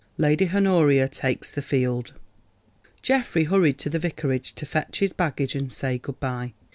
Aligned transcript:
LADY 0.17 0.45
HONORIA 0.47 1.07
TAKES 1.09 1.51
THE 1.51 1.61
FIELD 1.61 2.13
Geoffrey 3.03 3.43
hurried 3.43 3.77
to 3.77 3.87
the 3.91 3.99
Vicarage 3.99 4.55
to 4.55 4.65
fetch 4.65 4.97
his 4.97 5.13
baggage 5.13 5.53
and 5.53 5.71
say 5.71 5.99
good 5.99 6.19
bye. 6.19 6.53